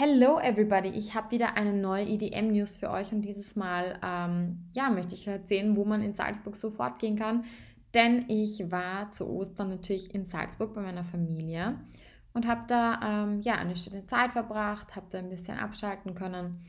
[0.00, 4.90] Hello everybody, ich habe wieder eine neue EDM-News für euch und dieses Mal ähm, ja,
[4.90, 7.42] möchte ich erzählen, wo man in Salzburg sofort gehen kann,
[7.94, 11.80] denn ich war zu Ostern natürlich in Salzburg bei meiner Familie
[12.32, 16.60] und habe da ähm, ja, eine schöne Zeit verbracht, habe da ein bisschen abschalten können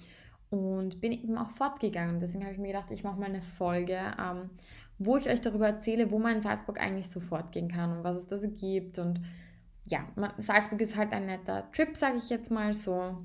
[0.49, 2.19] und bin eben auch fortgegangen.
[2.19, 4.49] Deswegen habe ich mir gedacht, ich mache mal eine Folge, ähm,
[4.97, 8.15] wo ich euch darüber erzähle, wo man in Salzburg eigentlich sofort gehen kann und was
[8.15, 9.21] es da so gibt und
[9.89, 10.07] ja,
[10.37, 13.17] Salzburg ist halt ein netter Trip, sage ich jetzt mal, so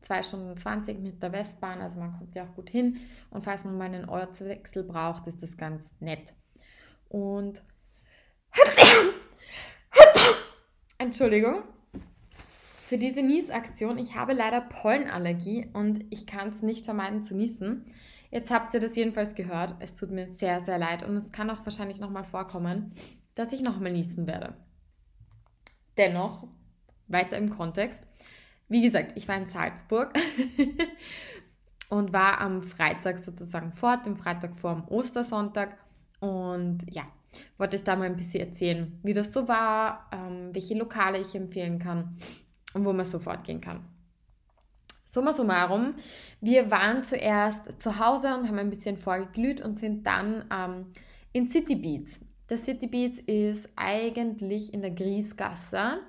[0.00, 2.98] 2 Stunden 20 mit der Westbahn, also man kommt ja auch gut hin.
[3.30, 6.34] Und falls man mal einen Ortswechsel braucht, ist das ganz nett.
[7.08, 7.62] Und
[10.98, 11.64] Entschuldigung
[12.86, 13.98] für diese Niesaktion.
[13.98, 17.84] Ich habe leider Pollenallergie und ich kann es nicht vermeiden zu niesen.
[18.30, 19.76] Jetzt habt ihr das jedenfalls gehört.
[19.78, 22.92] Es tut mir sehr, sehr leid und es kann auch wahrscheinlich nochmal vorkommen,
[23.34, 24.56] dass ich nochmal niesen werde.
[26.00, 26.48] Dennoch,
[27.08, 28.02] weiter im Kontext.
[28.70, 30.14] Wie gesagt, ich war in Salzburg
[31.90, 35.76] und war am Freitag sozusagen fort, dem Freitag vor dem Ostersonntag.
[36.18, 37.02] Und ja,
[37.58, 41.34] wollte ich da mal ein bisschen erzählen, wie das so war, ähm, welche Lokale ich
[41.34, 42.16] empfehlen kann
[42.72, 43.84] und wo man sofort gehen kann.
[45.04, 45.96] Summa summarum,
[46.40, 50.86] wir waren zuerst zu Hause und haben ein bisschen vorgeglüht und sind dann ähm,
[51.34, 52.20] in City Beats
[52.50, 56.00] der City Beats ist eigentlich in der Griesgasse,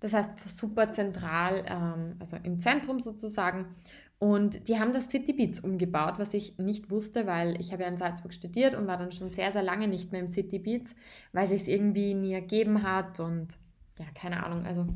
[0.00, 3.76] das heißt super zentral, ähm, also im Zentrum sozusagen.
[4.18, 7.88] Und die haben das City Beats umgebaut, was ich nicht wusste, weil ich habe ja
[7.88, 10.94] in Salzburg studiert und war dann schon sehr, sehr lange nicht mehr im City Beats,
[11.32, 13.58] weil sich es irgendwie nie ergeben hat und
[13.98, 14.64] ja, keine Ahnung.
[14.64, 14.86] Also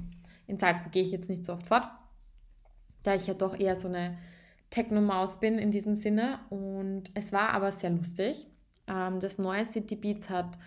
[0.47, 1.88] in Salzburg gehe ich jetzt nicht so oft fort,
[3.03, 4.16] da ich ja doch eher so eine
[4.70, 6.41] Techno-Maus bin in diesem Sinne.
[6.50, 8.47] Und es war aber sehr lustig.
[8.87, 10.59] Ähm, das neue City Beats hat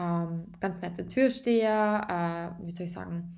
[0.00, 3.36] ähm, ganz nette Türsteher, äh, wie soll ich sagen,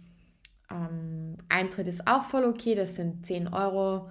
[0.70, 4.10] ähm, Eintritt ist auch voll okay, das sind 10 Euro.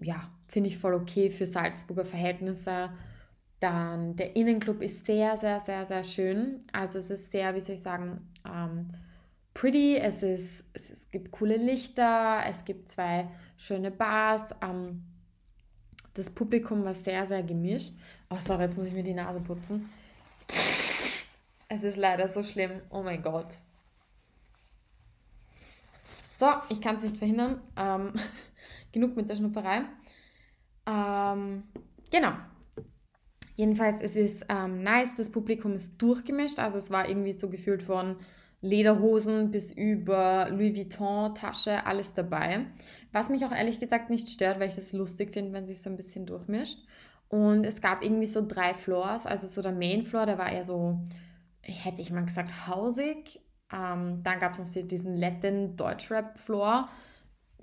[0.00, 2.90] Ja, finde ich voll okay für Salzburger Verhältnisse.
[3.60, 6.58] Dann der Innenclub ist sehr, sehr, sehr, sehr schön.
[6.72, 8.90] Also es ist sehr, wie soll ich sagen, ähm,
[9.54, 9.96] pretty.
[9.96, 14.42] Es, ist, es, es, gibt coole Lichter, es gibt zwei schöne Bars.
[14.62, 15.04] Ähm,
[16.14, 17.94] das Publikum war sehr, sehr gemischt.
[18.30, 19.88] Oh, sorry, jetzt muss ich mir die Nase putzen.
[21.74, 22.82] Es ist leider so schlimm.
[22.90, 23.46] Oh mein Gott.
[26.38, 27.62] So, ich kann es nicht verhindern.
[27.78, 28.12] Ähm,
[28.92, 29.82] genug mit der Schnupperei.
[30.86, 31.62] Ähm,
[32.10, 32.32] genau.
[33.56, 36.58] Jedenfalls, es ist ähm, nice, das Publikum ist durchgemischt.
[36.58, 38.16] Also es war irgendwie so gefühlt von
[38.60, 42.66] Lederhosen bis über Louis Vuitton Tasche, alles dabei.
[43.12, 45.88] Was mich auch ehrlich gesagt nicht stört, weil ich das lustig finde, wenn sich so
[45.88, 46.80] ein bisschen durchmischt.
[47.30, 49.24] Und es gab irgendwie so drei Floors.
[49.24, 51.00] Also so der Main Floor, der war eher so
[51.62, 53.40] hätte ich mal gesagt, hausig.
[53.72, 56.88] Ähm, dann gab es noch diesen Latin Deutschrap-Floor.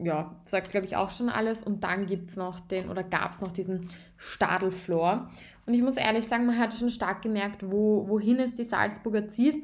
[0.01, 1.61] Ja, sagt, glaube ich, auch schon alles.
[1.61, 5.29] Und dann gibt es noch den, oder gab es noch diesen Stadelfloor.
[5.65, 9.27] Und ich muss ehrlich sagen, man hat schon stark gemerkt, wo, wohin es die Salzburger
[9.27, 9.61] zieht.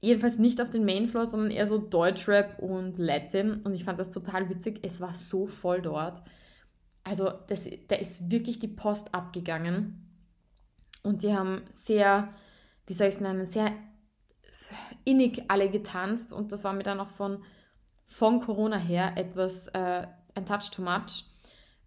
[0.00, 3.62] Jedenfalls nicht auf den Mainfloor, sondern eher so Deutschrap und Latin.
[3.64, 4.80] Und ich fand das total witzig.
[4.82, 6.22] Es war so voll dort.
[7.02, 10.08] Also, das, da ist wirklich die Post abgegangen.
[11.02, 12.32] Und die haben sehr
[12.86, 13.72] wie soll ich es nennen, sehr
[15.04, 17.42] innig alle getanzt und das war mir dann auch von,
[18.06, 21.24] von Corona her etwas äh, ein Touch too much.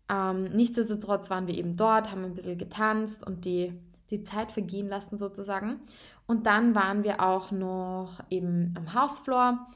[0.09, 3.73] Ähm, nichtsdestotrotz waren wir eben dort, haben ein bisschen getanzt und die,
[4.09, 5.81] die Zeit vergehen lassen sozusagen.
[6.27, 9.67] Und dann waren wir auch noch eben am Hausfloor.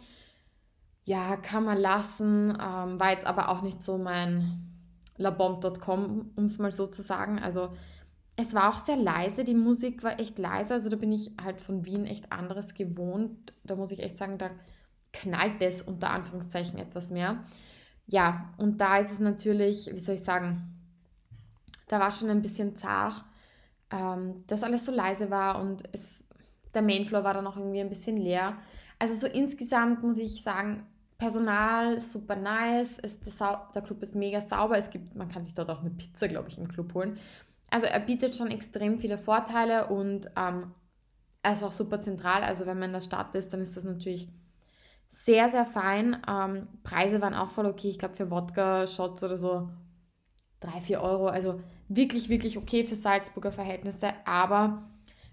[1.03, 4.71] Ja, kann man lassen, ähm, war jetzt aber auch nicht so mein
[5.17, 7.39] labomb.com, um es mal so zu sagen.
[7.39, 7.73] Also
[8.41, 11.61] es war auch sehr leise, die Musik war echt leise, also da bin ich halt
[11.61, 13.53] von Wien echt anderes gewohnt.
[13.63, 14.49] Da muss ich echt sagen, da
[15.13, 17.43] knallt es unter Anführungszeichen etwas mehr.
[18.07, 20.77] Ja, und da ist es natürlich, wie soll ich sagen,
[21.87, 23.23] da war schon ein bisschen zart,
[23.91, 26.25] ähm, dass alles so leise war und es,
[26.73, 28.57] der Mainfloor war dann auch irgendwie ein bisschen leer.
[28.99, 30.85] Also so insgesamt muss ich sagen,
[31.17, 35.53] Personal super nice, es, der, der Club ist mega sauber, es gibt, man kann sich
[35.53, 37.19] dort auch eine Pizza, glaube ich, im Club holen.
[37.71, 40.71] Also er bietet schon extrem viele Vorteile und ähm,
[41.41, 42.43] er ist auch super zentral.
[42.43, 44.27] Also wenn man in der Stadt ist, dann ist das natürlich
[45.07, 46.21] sehr, sehr fein.
[46.27, 47.89] Ähm, Preise waren auch voll okay.
[47.89, 49.69] Ich glaube für Wodka-Shots oder so
[50.59, 51.27] 3, 4 Euro.
[51.27, 54.13] Also wirklich, wirklich okay für Salzburger Verhältnisse.
[54.25, 54.89] Aber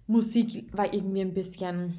[0.07, 1.99] Musik war irgendwie ein bisschen,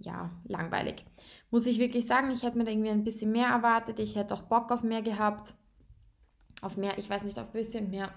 [0.00, 1.04] ja, langweilig.
[1.50, 4.00] Muss ich wirklich sagen, ich hätte mir da irgendwie ein bisschen mehr erwartet.
[4.00, 5.54] Ich hätte auch Bock auf mehr gehabt.
[6.62, 8.10] Auf mehr, ich weiß nicht, auf ein bisschen mehr.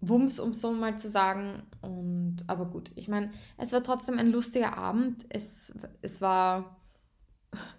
[0.00, 1.62] Wumms, um so mal zu sagen.
[1.82, 5.24] Und, aber gut, ich meine, es war trotzdem ein lustiger Abend.
[5.28, 5.72] Es,
[6.02, 6.76] es war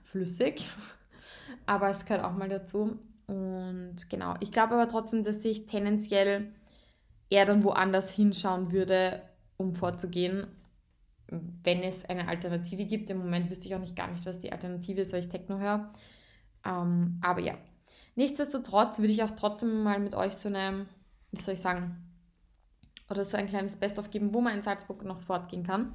[0.04, 0.68] flüssig,
[1.66, 3.00] aber es gehört auch mal dazu.
[3.28, 6.54] Und genau, ich glaube aber trotzdem, dass ich tendenziell
[7.30, 9.22] eher dann woanders hinschauen würde,
[9.58, 10.48] um vorzugehen,
[11.30, 13.10] wenn es eine Alternative gibt.
[13.10, 15.60] Im Moment wüsste ich auch nicht gar nicht, was die Alternative ist, weil ich Techno
[15.60, 15.92] höre.
[16.66, 17.56] Ähm, aber ja,
[18.16, 20.86] nichtsdestotrotz würde ich auch trotzdem mal mit euch so eine,
[21.32, 22.07] wie soll ich sagen,
[23.10, 25.94] oder so ein kleines Best-of geben, wo man in Salzburg noch fortgehen kann.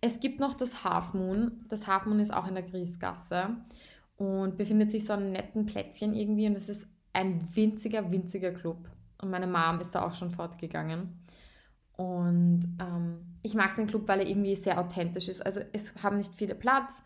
[0.00, 1.64] Es gibt noch das Half Moon.
[1.68, 3.56] Das Half Moon ist auch in der Griesgasse
[4.16, 8.88] und befindet sich so an netten Plätzchen irgendwie und es ist ein winziger, winziger Club.
[9.20, 11.20] Und meine Mom ist da auch schon fortgegangen.
[11.96, 15.44] Und ähm, ich mag den Club, weil er irgendwie sehr authentisch ist.
[15.44, 17.02] Also es haben nicht viele Platz,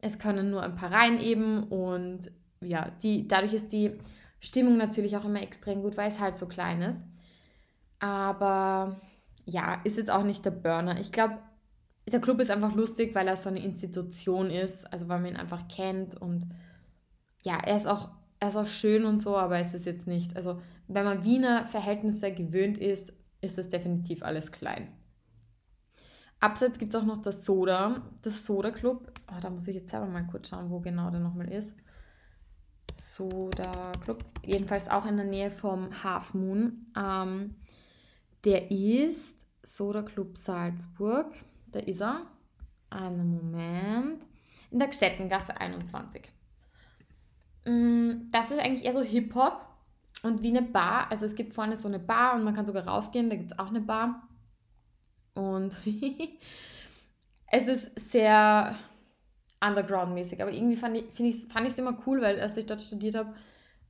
[0.00, 2.32] es können nur ein paar rein eben und
[2.62, 3.98] ja, die, dadurch ist die
[4.40, 7.04] Stimmung natürlich auch immer extrem gut, weil es halt so klein ist.
[8.00, 9.00] Aber
[9.44, 10.98] ja, ist jetzt auch nicht der Burner.
[11.00, 11.38] Ich glaube,
[12.10, 15.36] der Club ist einfach lustig, weil er so eine Institution ist, also weil man ihn
[15.36, 16.48] einfach kennt und
[17.44, 18.10] ja, er ist auch,
[18.40, 21.66] er ist auch schön und so, aber es ist jetzt nicht, also wenn man Wiener
[21.66, 24.88] Verhältnisse gewöhnt ist, ist es definitiv alles klein.
[26.40, 29.12] Abseits gibt es auch noch das Soda, das Soda Club.
[29.30, 31.74] Oh, da muss ich jetzt selber mal kurz schauen, wo genau der nochmal ist.
[32.92, 36.86] Soda Club, jedenfalls auch in der Nähe vom Half Moon.
[36.96, 37.56] Ähm,
[38.44, 41.32] der ist Soda Club Salzburg.
[41.72, 42.26] Da ist er.
[42.90, 44.22] Einen Moment.
[44.70, 46.22] In der Gstettengasse 21.
[47.66, 49.66] Mm, das ist eigentlich eher so Hip-Hop
[50.22, 51.10] und wie eine Bar.
[51.10, 53.30] Also es gibt vorne so eine Bar und man kann sogar raufgehen.
[53.30, 54.28] Da gibt es auch eine Bar.
[55.34, 55.78] Und
[57.46, 58.74] es ist sehr
[59.60, 60.42] underground-mäßig.
[60.42, 63.34] Aber irgendwie fand ich es fand immer cool, weil als ich dort studiert habe,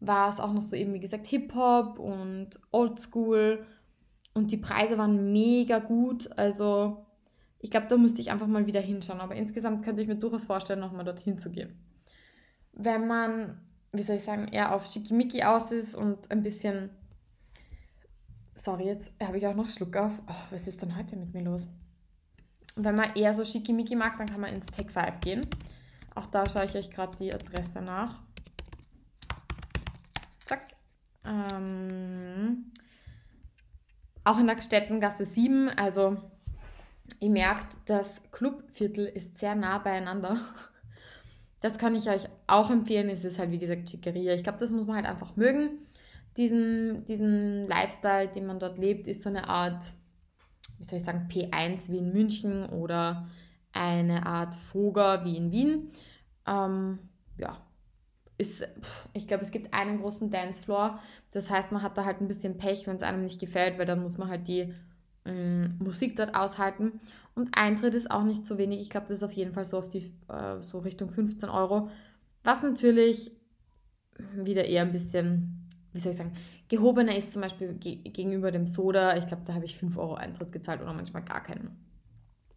[0.01, 3.67] war es auch noch so eben, wie gesagt, Hip-Hop und Oldschool.
[4.33, 6.31] Und die Preise waren mega gut.
[6.39, 7.07] Also
[7.59, 9.21] ich glaube, da müsste ich einfach mal wieder hinschauen.
[9.21, 11.79] Aber insgesamt könnte ich mir durchaus vorstellen, nochmal dorthin zu gehen.
[12.73, 13.61] Wenn man,
[13.93, 16.91] wie soll ich sagen, eher auf Schickimicki aus ist und ein bisschen.
[18.55, 20.13] Sorry, jetzt habe ich auch noch Schluck auf.
[20.29, 21.69] Oh, was ist denn heute mit mir los?
[22.77, 25.47] Wenn man eher so Schickimicki mag, dann kann man ins Tech 5 gehen.
[26.15, 28.23] Auch da schaue ich euch gerade die Adresse nach.
[30.47, 30.63] Zack.
[31.25, 32.70] Ähm,
[34.31, 36.17] auch in der Städtengasse 7, also
[37.19, 40.39] ihr merkt, das Clubviertel ist sehr nah beieinander.
[41.63, 43.11] Das kann ich euch auch empfehlen.
[43.11, 44.33] Es ist halt, wie gesagt, Schickeria.
[44.33, 45.81] Ich glaube, das muss man halt einfach mögen.
[46.39, 49.93] Diesen, diesen Lifestyle, den man dort lebt, ist so eine Art,
[50.79, 53.29] wie soll ich sagen, P1 wie in München oder
[53.73, 55.91] eine Art Foger wie in Wien.
[56.47, 56.99] Ähm,
[57.37, 57.59] ja,
[58.41, 58.67] ist,
[59.13, 60.99] ich glaube, es gibt einen großen Dancefloor.
[61.33, 63.87] Das heißt, man hat da halt ein bisschen Pech, wenn es einem nicht gefällt, weil
[63.87, 64.73] dann muss man halt die
[65.27, 66.99] ähm, Musik dort aushalten.
[67.35, 68.81] Und Eintritt ist auch nicht so wenig.
[68.81, 71.91] Ich glaube, das ist auf jeden Fall so auf die äh, so Richtung 15 Euro.
[72.43, 73.31] Was natürlich
[74.35, 76.35] wieder eher ein bisschen, wie soll ich sagen,
[76.69, 79.17] gehobener ist zum Beispiel ge gegenüber dem Soda.
[79.17, 81.77] Ich glaube, da habe ich 5 Euro Eintritt gezahlt oder manchmal gar keinen.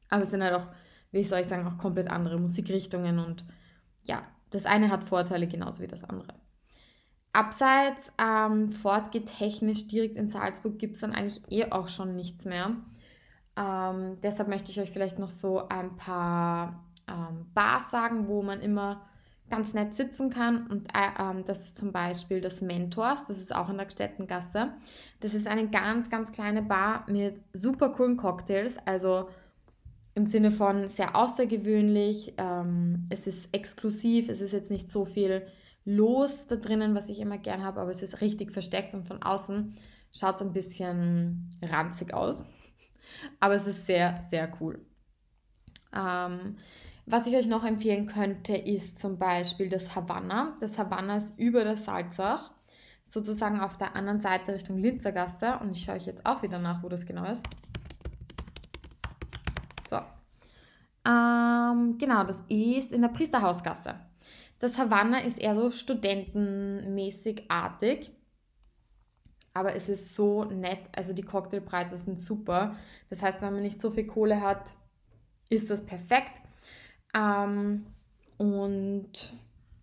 [0.10, 0.68] Aber es sind halt auch,
[1.12, 3.46] wie soll ich sagen, auch komplett andere Musikrichtungen und
[4.06, 4.24] ja,
[4.54, 6.34] das eine hat Vorteile genauso wie das andere.
[7.34, 12.76] Abseits ähm, fortgetechnisch direkt in Salzburg gibt es dann eigentlich eh auch schon nichts mehr.
[13.58, 18.62] Ähm, deshalb möchte ich euch vielleicht noch so ein paar ähm, Bars sagen, wo man
[18.62, 19.02] immer
[19.50, 20.68] ganz nett sitzen kann.
[20.68, 24.74] Und äh, ähm, das ist zum Beispiel das Mentors, das ist auch in der Gstettengasse.
[25.20, 28.78] Das ist eine ganz, ganz kleine Bar mit super coolen Cocktails.
[28.86, 29.30] Also
[30.15, 32.34] im Sinne von sehr außergewöhnlich.
[32.38, 35.48] Ähm, es ist exklusiv, es ist jetzt nicht so viel
[35.86, 39.22] los da drinnen, was ich immer gern habe, aber es ist richtig versteckt und von
[39.22, 39.75] außen
[40.12, 42.46] schaut es ein bisschen ranzig aus.
[43.39, 44.86] Aber es ist sehr, sehr cool.
[45.96, 46.55] Ähm,
[47.05, 50.55] was ich euch noch empfehlen könnte, ist zum Beispiel das Havanna.
[50.62, 52.51] Das Havanna ist über der Salzach,
[53.03, 55.60] sozusagen auf der anderen Seite Richtung Linzergasse.
[55.60, 57.46] Und ich schaue euch jetzt auch wieder nach, wo das genau ist.
[59.86, 60.00] So.
[61.06, 63.96] Ähm, genau, das ist in der Priesterhausgasse.
[64.60, 68.12] Das Havanna ist eher so studentenmäßig artig.
[69.54, 70.80] Aber es ist so nett.
[70.96, 72.76] Also die Cocktailpreise sind super.
[73.10, 74.74] Das heißt, wenn man nicht so viel Kohle hat,
[75.50, 76.42] ist das perfekt.
[77.16, 77.86] Ähm,
[78.38, 79.34] und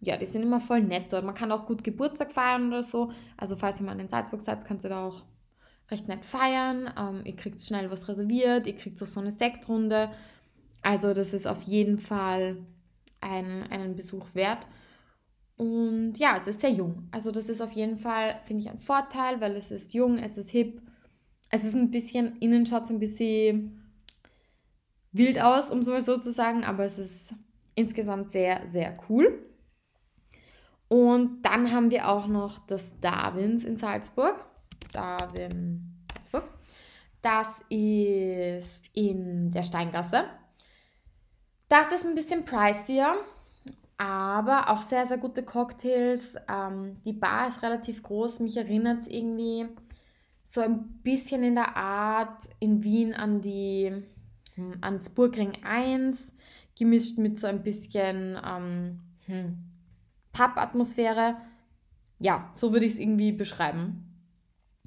[0.01, 1.25] ja, die sind immer voll nett dort.
[1.25, 3.13] Man kann auch gut Geburtstag feiern oder so.
[3.37, 5.23] Also falls ihr mal in Salzburg seid, könnt ihr da auch
[5.91, 6.91] recht nett feiern.
[6.99, 8.67] Ähm, ihr kriegt schnell was reserviert.
[8.67, 10.11] Ihr kriegt so eine Sektrunde.
[10.83, 12.57] Also das ist auf jeden Fall
[13.21, 14.67] ein, einen Besuch wert.
[15.57, 17.09] Und ja, es ist sehr jung.
[17.11, 20.39] Also das ist auf jeden Fall, finde ich, ein Vorteil, weil es ist jung, es
[20.39, 20.81] ist hip.
[21.51, 23.93] Es ist ein bisschen, innen schaut es ein bisschen
[25.13, 27.35] wild aus, um es mal so zu sagen, aber es ist
[27.75, 29.47] insgesamt sehr, sehr cool.
[30.89, 34.47] Und dann haben wir auch noch das Darwins in Salzburg.
[34.93, 36.45] Darwin Salzburg.
[37.23, 40.25] Das ist in der Steingasse.
[41.71, 43.15] Das ist ein bisschen pricier,
[43.97, 46.35] aber auch sehr, sehr gute Cocktails.
[46.49, 48.41] Ähm, die Bar ist relativ groß.
[48.41, 49.69] Mich erinnert es irgendwie
[50.43, 53.93] so ein bisschen in der Art in Wien an die
[54.57, 56.33] hm, ans Burgring 1,
[56.77, 59.59] gemischt mit so ein bisschen ähm, hm,
[60.33, 61.37] Pub-Atmosphäre.
[62.19, 64.27] Ja, so würde ich es irgendwie beschreiben.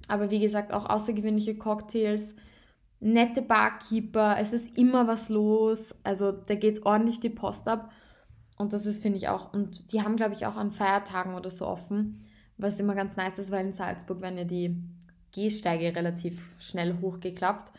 [0.10, 2.34] Aber wie gesagt, auch außergewöhnliche Cocktails,
[3.04, 5.94] nette Barkeeper, es ist immer was los.
[6.04, 7.92] Also da geht ordentlich die Post ab.
[8.58, 9.54] Und das ist, finde ich, auch.
[9.54, 12.20] Und die haben, glaube ich, auch an Feiertagen oder so offen,
[12.58, 14.76] was immer ganz nice ist, weil in Salzburg werden ja die
[15.32, 17.74] Gehsteige relativ schnell hochgeklappt.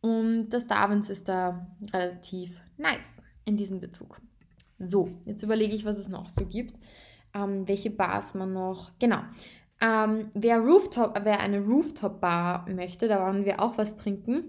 [0.00, 4.20] Und das Darwins ist da relativ nice in diesem Bezug.
[4.78, 6.78] So, jetzt überlege ich, was es noch so gibt.
[7.34, 8.92] Ähm, welche Bars man noch.
[8.98, 9.20] Genau.
[9.84, 14.44] Ähm, wer, Rooftop, wer eine Rooftop-Bar möchte, da wollen wir auch was trinken,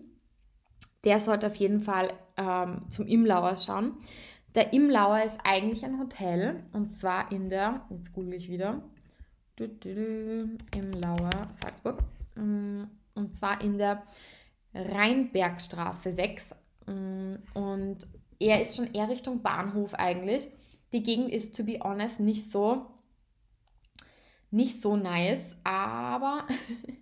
[1.03, 3.97] der sollte auf jeden Fall ähm, zum Imlauer schauen.
[4.53, 8.81] Der Imlauer ist eigentlich ein Hotel und zwar in der, jetzt google ich wieder,
[10.73, 12.01] Imlauer Salzburg
[12.35, 12.83] mm,
[13.15, 14.03] und zwar in der
[14.73, 16.51] Rheinbergstraße 6
[16.87, 17.97] mm, und
[18.39, 20.47] er ist schon eher Richtung Bahnhof eigentlich.
[20.93, 22.94] Die Gegend ist, to be honest, nicht so
[24.51, 26.45] nicht so nice, aber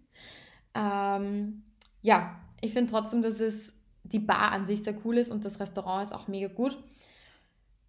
[0.76, 1.64] ähm,
[2.02, 3.74] ja, ich finde trotzdem, dass es
[4.04, 6.78] die Bar an sich sehr cool ist und das Restaurant ist auch mega gut.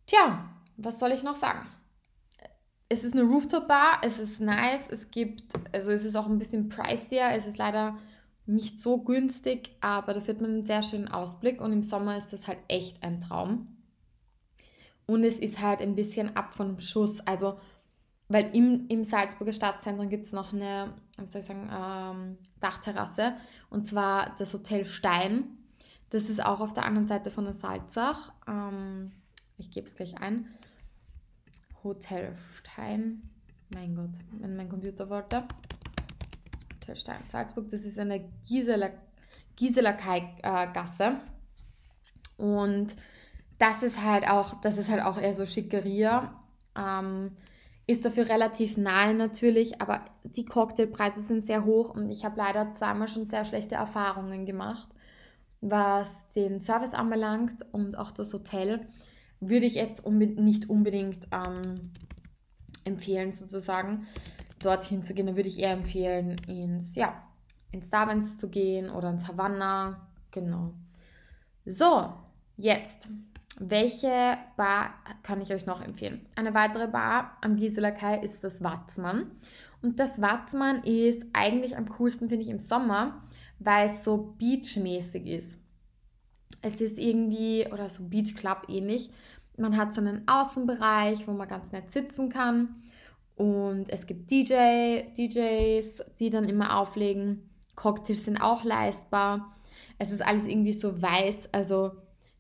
[0.07, 1.67] Tja, was soll ich noch sagen?
[2.89, 6.69] Es ist eine Rooftop-Ar, es ist nice, es gibt, also es ist auch ein bisschen
[6.69, 7.97] pricier, es ist leider
[8.47, 12.33] nicht so günstig, aber dafür hat man einen sehr schönen Ausblick und im Sommer ist
[12.33, 13.69] das halt echt ein Traum.
[15.07, 17.59] Und es ist halt ein bisschen ab vom Schuss, also
[18.35, 23.37] weil im, im Salzburger Stadtzentrum gibt es noch eine, wie soll ich sagen, ähm, Dachterrasse
[23.71, 25.57] und zwar das Hotel Stein.
[26.11, 28.33] Das ist auch auf der anderen Seite von der Salzach.
[28.49, 29.13] Ähm,
[29.57, 30.49] ich gebe es gleich ein.
[31.85, 33.23] Hotel Stein.
[33.73, 35.47] Mein Gott, wenn mein Computer wollte.
[36.75, 37.69] Hotel Stein Salzburg.
[37.69, 38.91] Das ist eine Gisela,
[39.55, 41.21] Gisela Kai-Gasse.
[42.37, 42.97] Und
[43.59, 46.43] das ist halt auch, das ist halt auch eher so Schickeria.
[46.77, 47.31] Ähm,
[47.87, 52.73] ist dafür relativ nahe natürlich, aber die Cocktailpreise sind sehr hoch und ich habe leider
[52.73, 54.89] zweimal schon sehr schlechte Erfahrungen gemacht,
[55.61, 58.87] was den Service anbelangt und auch das Hotel.
[59.41, 61.93] Würde ich jetzt unbe nicht unbedingt ähm,
[62.85, 64.07] empfehlen, sozusagen,
[64.63, 65.27] dorthin zu gehen.
[65.27, 67.23] Da würde ich eher empfehlen, ins, ja,
[67.71, 70.09] ins Starbucks zu gehen oder ins Havanna.
[70.31, 70.73] Genau.
[71.67, 72.15] So,
[72.57, 73.09] jetzt
[73.61, 76.27] welche Bar kann ich euch noch empfehlen?
[76.35, 79.31] Eine weitere Bar am Gisela Kai ist das Watzmann.
[79.83, 83.23] Und das Watzmann ist eigentlich am coolsten, finde ich, im Sommer,
[83.59, 85.59] weil es so beachmäßig ist.
[86.63, 89.11] Es ist irgendwie, oder so Beach Club ähnlich.
[89.57, 92.77] Man hat so einen Außenbereich, wo man ganz nett sitzen kann.
[93.37, 97.51] Und es gibt DJ, DJs, die dann immer auflegen.
[97.77, 99.53] Cocktails sind auch leistbar.
[99.99, 101.93] Es ist alles irgendwie so weiß, also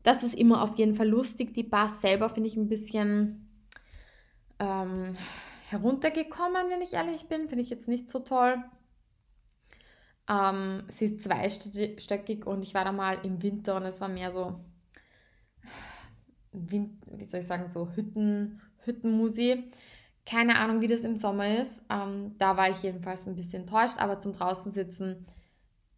[0.04, 1.54] das ist immer auf jeden Fall lustig.
[1.54, 3.49] Die Bar selber finde ich ein bisschen
[4.61, 5.16] ähm,
[5.70, 7.49] heruntergekommen, wenn ich ehrlich bin.
[7.49, 8.62] Finde ich jetzt nicht so toll.
[10.28, 14.30] Ähm, sie ist zweistöckig und ich war da mal im Winter und es war mehr
[14.30, 14.56] so,
[16.52, 19.70] Wind, wie soll ich sagen, so Hütten, Hüttenmusi.
[20.26, 21.82] Keine Ahnung, wie das im Sommer ist.
[21.90, 25.26] Ähm, da war ich jedenfalls ein bisschen enttäuscht, aber zum draußen sitzen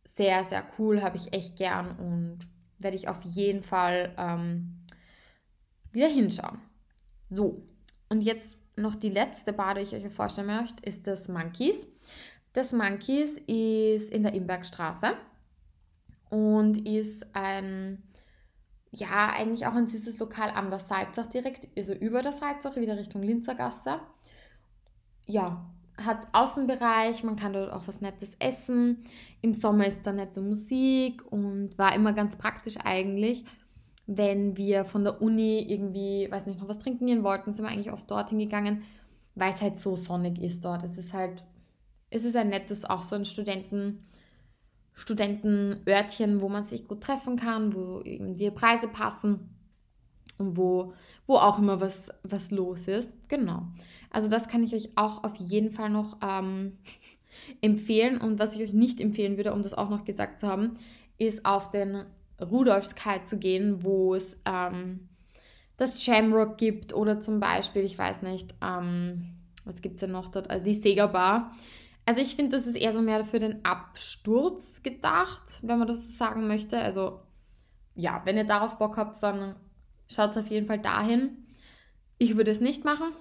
[0.04, 2.38] sehr, sehr cool, habe ich echt gern und
[2.86, 4.78] werde ich auf jeden Fall ähm,
[5.90, 6.60] wieder hinschauen.
[7.24, 7.66] So,
[8.08, 11.84] und jetzt noch die letzte Bar, die ich euch vorstellen möchte, ist das Monkeys.
[12.52, 15.14] Das Monkeys ist in der Imbergstraße
[16.30, 18.04] und ist ein,
[18.92, 22.96] ja, eigentlich auch ein süßes Lokal an der Salzach direkt, also über der Salzach, wieder
[22.96, 23.98] Richtung Linzergasse.
[25.26, 29.02] Ja, hat Außenbereich, man kann dort auch was Nettes essen.
[29.40, 33.44] Im Sommer ist da nette Musik und war immer ganz praktisch eigentlich.
[34.06, 37.70] Wenn wir von der Uni irgendwie, weiß nicht, noch was trinken gehen wollten, sind wir
[37.70, 38.84] eigentlich oft dorthin gegangen,
[39.34, 40.84] weil es halt so sonnig ist dort.
[40.84, 41.44] Es ist halt,
[42.10, 44.06] es ist ein nettes, auch so ein Studenten,
[44.92, 49.50] Studentenörtchen, wo man sich gut treffen kann, wo die Preise passen
[50.38, 50.92] und wo,
[51.26, 53.28] wo auch immer was, was los ist.
[53.28, 53.62] Genau.
[54.10, 56.78] Also das kann ich euch auch auf jeden Fall noch ähm,
[57.60, 58.18] empfehlen.
[58.18, 60.72] Und was ich euch nicht empfehlen würde, um das auch noch gesagt zu haben,
[61.18, 62.04] ist auf den
[62.40, 65.08] Rudolfskai zu gehen, wo es ähm,
[65.76, 70.28] das Shamrock gibt oder zum Beispiel, ich weiß nicht, ähm, was gibt es denn noch
[70.28, 70.50] dort?
[70.50, 71.52] Also die Sega Bar.
[72.06, 76.06] Also ich finde, das ist eher so mehr für den Absturz gedacht, wenn man das
[76.06, 76.78] so sagen möchte.
[76.78, 77.20] Also
[77.94, 79.56] ja, wenn ihr darauf Bock habt, dann
[80.08, 81.46] schaut auf jeden Fall dahin.
[82.18, 83.12] Ich würde es nicht machen,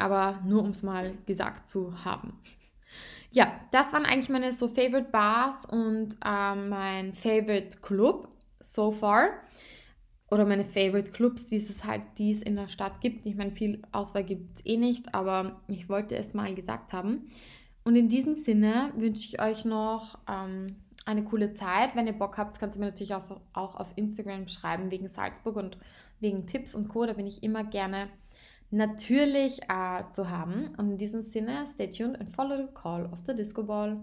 [0.00, 2.38] aber nur um es mal gesagt zu haben.
[3.30, 8.28] Ja, das waren eigentlich meine so Favorite Bars und ähm, mein Favorite Club
[8.58, 9.30] so far.
[10.30, 13.26] Oder meine Favorite Clubs, die es halt, die es in der Stadt gibt.
[13.26, 17.26] Ich meine, viel Auswahl gibt es eh nicht, aber ich wollte es mal gesagt haben.
[17.84, 21.96] Und in diesem Sinne wünsche ich euch noch ähm, eine coole Zeit.
[21.96, 25.56] Wenn ihr Bock habt, kannst du mir natürlich auch, auch auf Instagram schreiben wegen Salzburg
[25.56, 25.78] und
[26.20, 27.06] wegen Tipps und Co.
[27.06, 28.08] Da bin ich immer gerne
[28.70, 30.74] natürlich äh, zu haben.
[30.76, 34.00] Und in diesem Sinne, stay tuned and follow the call of the Disco Ball.